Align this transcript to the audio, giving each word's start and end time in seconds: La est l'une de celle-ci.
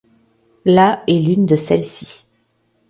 La 0.65 1.03
est 1.07 1.19
l'une 1.19 1.45
de 1.45 1.55
celle-ci. 1.55 2.25